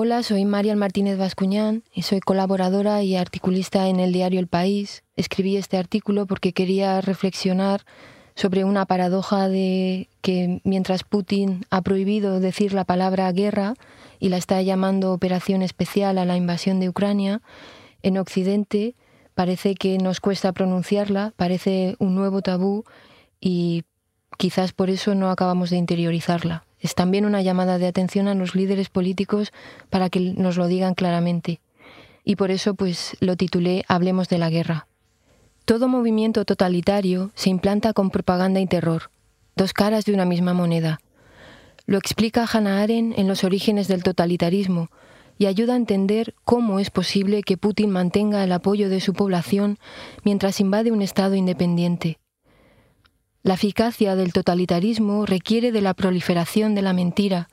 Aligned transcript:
Hola, 0.00 0.22
soy 0.22 0.44
Marian 0.44 0.78
Martínez 0.78 1.18
Bascuñán 1.18 1.82
y 1.92 2.02
soy 2.02 2.20
colaboradora 2.20 3.02
y 3.02 3.16
articulista 3.16 3.88
en 3.88 3.98
el 3.98 4.12
diario 4.12 4.38
El 4.38 4.46
País. 4.46 5.02
Escribí 5.16 5.56
este 5.56 5.76
artículo 5.76 6.24
porque 6.24 6.52
quería 6.52 7.00
reflexionar 7.00 7.84
sobre 8.36 8.62
una 8.62 8.86
paradoja 8.86 9.48
de 9.48 10.08
que 10.22 10.60
mientras 10.62 11.02
Putin 11.02 11.66
ha 11.70 11.82
prohibido 11.82 12.38
decir 12.38 12.74
la 12.74 12.84
palabra 12.84 13.32
guerra 13.32 13.74
y 14.20 14.28
la 14.28 14.36
está 14.36 14.62
llamando 14.62 15.12
operación 15.12 15.62
especial 15.62 16.18
a 16.18 16.24
la 16.24 16.36
invasión 16.36 16.78
de 16.78 16.88
Ucrania, 16.88 17.42
en 18.04 18.18
Occidente 18.18 18.94
parece 19.34 19.74
que 19.74 19.98
nos 19.98 20.20
cuesta 20.20 20.52
pronunciarla, 20.52 21.32
parece 21.34 21.96
un 21.98 22.14
nuevo 22.14 22.40
tabú 22.40 22.84
y 23.40 23.82
quizás 24.36 24.70
por 24.72 24.90
eso 24.90 25.16
no 25.16 25.28
acabamos 25.28 25.70
de 25.70 25.78
interiorizarla. 25.78 26.67
Es 26.80 26.94
también 26.94 27.24
una 27.24 27.42
llamada 27.42 27.78
de 27.78 27.86
atención 27.86 28.28
a 28.28 28.34
los 28.34 28.54
líderes 28.54 28.88
políticos 28.88 29.52
para 29.90 30.10
que 30.10 30.20
nos 30.20 30.56
lo 30.56 30.66
digan 30.66 30.94
claramente. 30.94 31.60
Y 32.24 32.36
por 32.36 32.50
eso 32.50 32.74
pues 32.74 33.16
lo 33.20 33.36
titulé 33.36 33.84
Hablemos 33.88 34.28
de 34.28 34.38
la 34.38 34.50
guerra. 34.50 34.86
Todo 35.64 35.88
movimiento 35.88 36.44
totalitario 36.44 37.30
se 37.34 37.50
implanta 37.50 37.92
con 37.92 38.10
propaganda 38.10 38.60
y 38.60 38.66
terror, 38.66 39.10
dos 39.56 39.72
caras 39.72 40.04
de 40.04 40.14
una 40.14 40.24
misma 40.24 40.54
moneda. 40.54 41.00
Lo 41.86 41.98
explica 41.98 42.46
Hannah 42.50 42.82
Arendt 42.82 43.18
en 43.18 43.28
Los 43.28 43.44
orígenes 43.44 43.88
del 43.88 44.02
totalitarismo 44.02 44.88
y 45.38 45.46
ayuda 45.46 45.74
a 45.74 45.76
entender 45.76 46.34
cómo 46.44 46.80
es 46.80 46.90
posible 46.90 47.42
que 47.42 47.56
Putin 47.56 47.90
mantenga 47.90 48.42
el 48.44 48.52
apoyo 48.52 48.88
de 48.88 49.00
su 49.00 49.14
población 49.14 49.78
mientras 50.24 50.60
invade 50.60 50.92
un 50.92 51.00
Estado 51.00 51.34
independiente. 51.34 52.18
La 53.42 53.54
eficacia 53.54 54.16
del 54.16 54.32
totalitarismo 54.32 55.24
requiere 55.24 55.70
de 55.70 55.80
la 55.80 55.94
proliferación 55.94 56.74
de 56.74 56.82
la 56.82 56.92
mentira, 56.92 57.48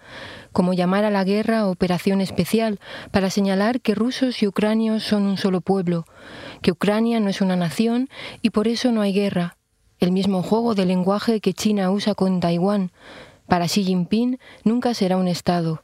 como 0.52 0.73
llamar 0.73 1.05
a 1.05 1.12
la 1.12 1.23
guerra 1.23 1.67
operación 1.67 2.21
especial, 2.21 2.80
para 3.12 3.30
señalar 3.30 3.81
que 3.81 3.93
rusos 3.93 4.41
y 4.41 4.48
ucranios 4.48 5.03
son 5.03 5.23
un 5.23 5.38
solo 5.38 5.62
pueblo, 5.62 6.05
que 6.62 6.71
Ucrania 6.71 7.20
no 7.20 7.29
es 7.29 7.40
una 7.40 7.55
nación 7.55 8.09
y 8.41 8.49
por 8.49 8.68
eso 8.68 8.91
no 8.91 9.01
hay 9.01 9.13
guerra. 9.13 9.57
El 9.99 10.12
mismo 10.12 10.41
juego 10.41 10.76
de 10.76 10.85
lenguaje 10.85 11.40
que 11.40 11.54
China 11.54 11.91
usa 11.91 12.15
con 12.15 12.40
Taiwán. 12.40 12.91
Para 13.48 13.68
Xi 13.68 13.84
Jinping 13.84 14.40
nunca 14.63 14.93
será 14.93 15.18
un 15.18 15.27
Estado. 15.27 15.81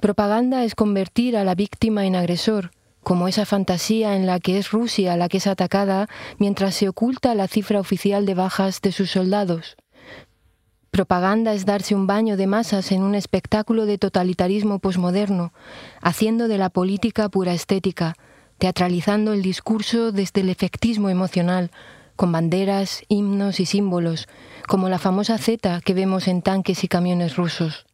Propaganda 0.00 0.64
es 0.64 0.74
convertir 0.74 1.36
a 1.36 1.44
la 1.44 1.54
víctima 1.54 2.06
en 2.06 2.16
agresor, 2.16 2.70
como 3.02 3.28
esa 3.28 3.44
fantasía 3.46 4.16
en 4.16 4.26
la 4.26 4.40
que 4.40 4.58
es 4.58 4.70
Rusia 4.70 5.16
la 5.16 5.28
que 5.28 5.38
es 5.38 5.46
atacada 5.46 6.08
mientras 6.38 6.74
se 6.74 6.88
oculta 6.88 7.34
la 7.34 7.48
cifra 7.48 7.80
oficial 7.80 8.26
de 8.26 8.34
bajas 8.34 8.80
de 8.80 8.92
sus 8.92 9.10
soldados. 9.10 9.76
Propaganda 10.90 11.54
es 11.54 11.64
darse 11.64 11.94
un 11.94 12.06
baño 12.06 12.36
de 12.36 12.46
masas 12.46 12.92
en 12.92 13.02
un 13.02 13.14
espectáculo 13.14 13.86
de 13.86 13.96
totalitarismo 13.96 14.78
posmoderno, 14.78 15.52
haciendo 16.02 16.48
de 16.48 16.58
la 16.58 16.68
política 16.68 17.30
pura 17.30 17.54
estética, 17.54 18.14
teatralizando 18.58 19.32
el 19.32 19.40
discurso 19.40 20.12
desde 20.12 20.42
el 20.42 20.50
efectismo 20.50 21.08
emocional, 21.08 21.70
con 22.14 22.30
banderas, 22.30 23.04
himnos 23.08 23.58
y 23.58 23.66
símbolos, 23.66 24.28
como 24.68 24.90
la 24.90 24.98
famosa 24.98 25.38
Z 25.38 25.80
que 25.80 25.94
vemos 25.94 26.28
en 26.28 26.42
tanques 26.42 26.84
y 26.84 26.88
camiones 26.88 27.36
rusos. 27.36 27.86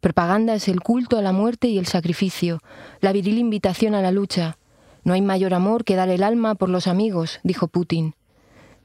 Propaganda 0.00 0.54
es 0.54 0.68
el 0.68 0.80
culto 0.80 1.18
a 1.18 1.22
la 1.22 1.32
muerte 1.32 1.66
y 1.66 1.78
el 1.78 1.86
sacrificio, 1.86 2.60
la 3.00 3.12
viril 3.12 3.38
invitación 3.38 3.96
a 3.96 4.02
la 4.02 4.12
lucha. 4.12 4.56
No 5.02 5.12
hay 5.12 5.22
mayor 5.22 5.54
amor 5.54 5.84
que 5.84 5.96
dar 5.96 6.08
el 6.08 6.22
alma 6.22 6.54
por 6.54 6.68
los 6.68 6.86
amigos, 6.86 7.40
dijo 7.42 7.66
Putin. 7.66 8.14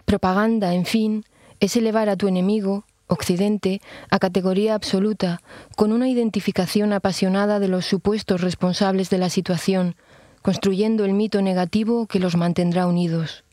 Propaganda, 0.05 0.73
en 0.73 0.85
fin, 0.85 1.23
es 1.59 1.77
elevar 1.77 2.09
a 2.09 2.17
tu 2.17 2.27
enemigo, 2.27 2.85
Occidente, 3.07 3.79
a 4.09 4.17
categoría 4.17 4.73
absoluta, 4.73 5.41
con 5.75 5.91
una 5.91 6.09
identificación 6.09 6.93
apasionada 6.93 7.59
de 7.59 7.67
los 7.67 7.85
supuestos 7.85 8.41
responsables 8.41 9.11
de 9.11 9.19
la 9.19 9.29
situación, 9.29 9.95
construyendo 10.41 11.05
el 11.05 11.13
mito 11.13 11.41
negativo 11.41 12.07
que 12.07 12.19
los 12.19 12.35
mantendrá 12.35 12.87
unidos. 12.87 13.43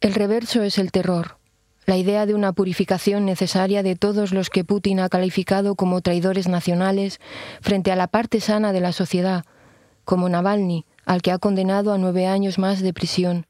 El 0.00 0.14
reverso 0.14 0.62
es 0.62 0.78
el 0.78 0.90
terror, 0.90 1.37
la 1.88 1.96
idea 1.96 2.26
de 2.26 2.34
una 2.34 2.52
purificación 2.52 3.24
necesaria 3.24 3.82
de 3.82 3.96
todos 3.96 4.34
los 4.34 4.50
que 4.50 4.62
Putin 4.62 5.00
ha 5.00 5.08
calificado 5.08 5.74
como 5.74 6.02
traidores 6.02 6.46
nacionales 6.46 7.18
frente 7.62 7.90
a 7.90 7.96
la 7.96 8.08
parte 8.08 8.40
sana 8.40 8.74
de 8.74 8.80
la 8.80 8.92
sociedad, 8.92 9.46
como 10.04 10.28
Navalny, 10.28 10.84
al 11.06 11.22
que 11.22 11.32
ha 11.32 11.38
condenado 11.38 11.94
a 11.94 11.96
nueve 11.96 12.26
años 12.26 12.58
más 12.58 12.82
de 12.82 12.92
prisión. 12.92 13.46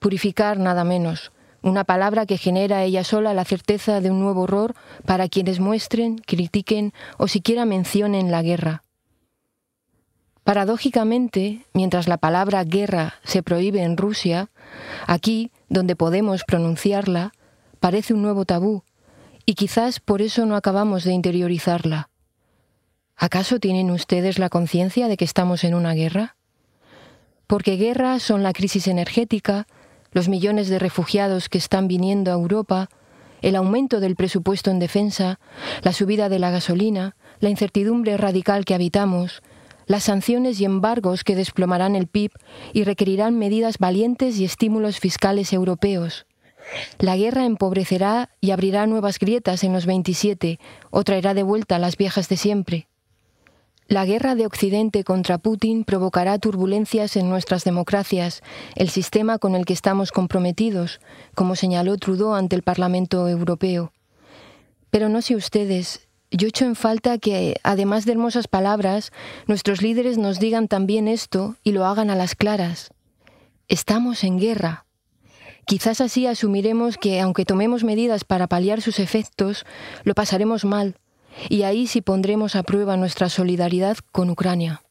Purificar 0.00 0.58
nada 0.58 0.82
menos, 0.82 1.30
una 1.62 1.84
palabra 1.84 2.26
que 2.26 2.38
genera 2.38 2.82
ella 2.82 3.04
sola 3.04 3.34
la 3.34 3.44
certeza 3.44 4.00
de 4.00 4.10
un 4.10 4.18
nuevo 4.18 4.42
horror 4.42 4.74
para 5.06 5.28
quienes 5.28 5.60
muestren, 5.60 6.18
critiquen 6.18 6.92
o 7.18 7.28
siquiera 7.28 7.64
mencionen 7.64 8.32
la 8.32 8.42
guerra. 8.42 8.81
Paradójicamente, 10.44 11.64
mientras 11.72 12.08
la 12.08 12.18
palabra 12.18 12.64
guerra 12.64 13.14
se 13.22 13.42
prohíbe 13.42 13.82
en 13.82 13.96
Rusia, 13.96 14.50
aquí 15.06 15.52
donde 15.68 15.94
podemos 15.94 16.42
pronunciarla, 16.44 17.32
parece 17.78 18.12
un 18.12 18.22
nuevo 18.22 18.44
tabú, 18.44 18.82
y 19.46 19.54
quizás 19.54 20.00
por 20.00 20.20
eso 20.20 20.44
no 20.44 20.56
acabamos 20.56 21.04
de 21.04 21.12
interiorizarla. 21.12 22.10
¿Acaso 23.16 23.60
tienen 23.60 23.90
ustedes 23.90 24.40
la 24.40 24.48
conciencia 24.48 25.06
de 25.06 25.16
que 25.16 25.24
estamos 25.24 25.62
en 25.62 25.74
una 25.74 25.94
guerra? 25.94 26.36
Porque 27.46 27.76
guerra 27.76 28.18
son 28.18 28.42
la 28.42 28.52
crisis 28.52 28.88
energética, 28.88 29.68
los 30.10 30.28
millones 30.28 30.68
de 30.68 30.80
refugiados 30.80 31.48
que 31.48 31.58
están 31.58 31.86
viniendo 31.86 32.32
a 32.32 32.34
Europa, 32.34 32.88
el 33.42 33.54
aumento 33.54 34.00
del 34.00 34.16
presupuesto 34.16 34.70
en 34.70 34.80
defensa, 34.80 35.38
la 35.82 35.92
subida 35.92 36.28
de 36.28 36.40
la 36.40 36.50
gasolina, 36.50 37.14
la 37.38 37.48
incertidumbre 37.48 38.16
radical 38.16 38.64
que 38.64 38.74
habitamos, 38.74 39.42
las 39.92 40.04
sanciones 40.04 40.58
y 40.58 40.64
embargos 40.64 41.22
que 41.22 41.36
desplomarán 41.36 41.96
el 41.96 42.06
PIB 42.06 42.30
y 42.72 42.84
requerirán 42.84 43.38
medidas 43.38 43.76
valientes 43.76 44.38
y 44.38 44.46
estímulos 44.46 44.98
fiscales 44.98 45.52
europeos. 45.52 46.24
La 46.98 47.14
guerra 47.14 47.44
empobrecerá 47.44 48.30
y 48.40 48.52
abrirá 48.52 48.86
nuevas 48.86 49.18
grietas 49.18 49.64
en 49.64 49.74
los 49.74 49.84
27 49.84 50.58
o 50.90 51.04
traerá 51.04 51.34
de 51.34 51.42
vuelta 51.42 51.78
las 51.78 51.98
viejas 51.98 52.30
de 52.30 52.38
siempre. 52.38 52.88
La 53.86 54.06
guerra 54.06 54.34
de 54.34 54.46
Occidente 54.46 55.04
contra 55.04 55.36
Putin 55.36 55.84
provocará 55.84 56.38
turbulencias 56.38 57.14
en 57.16 57.28
nuestras 57.28 57.62
democracias, 57.62 58.40
el 58.76 58.88
sistema 58.88 59.38
con 59.38 59.54
el 59.54 59.66
que 59.66 59.74
estamos 59.74 60.10
comprometidos, 60.10 61.00
como 61.34 61.54
señaló 61.54 61.98
Trudeau 61.98 62.32
ante 62.32 62.56
el 62.56 62.62
Parlamento 62.62 63.28
Europeo. 63.28 63.92
Pero 64.88 65.10
no 65.10 65.20
sé 65.20 65.36
ustedes, 65.36 66.08
yo 66.32 66.48
echo 66.48 66.64
en 66.64 66.74
falta 66.74 67.18
que, 67.18 67.60
además 67.62 68.04
de 68.04 68.12
hermosas 68.12 68.48
palabras, 68.48 69.12
nuestros 69.46 69.82
líderes 69.82 70.18
nos 70.18 70.38
digan 70.38 70.66
también 70.66 71.06
esto 71.06 71.56
y 71.62 71.72
lo 71.72 71.84
hagan 71.86 72.10
a 72.10 72.16
las 72.16 72.34
claras. 72.34 72.90
Estamos 73.68 74.24
en 74.24 74.38
guerra. 74.38 74.86
Quizás 75.66 76.00
así 76.00 76.26
asumiremos 76.26 76.96
que, 76.96 77.20
aunque 77.20 77.44
tomemos 77.44 77.84
medidas 77.84 78.24
para 78.24 78.48
paliar 78.48 78.80
sus 78.80 78.98
efectos, 78.98 79.64
lo 80.04 80.14
pasaremos 80.14 80.64
mal, 80.64 80.96
y 81.48 81.62
ahí 81.62 81.86
sí 81.86 82.00
pondremos 82.00 82.56
a 82.56 82.62
prueba 82.62 82.96
nuestra 82.96 83.28
solidaridad 83.28 83.98
con 84.10 84.30
Ucrania. 84.30 84.82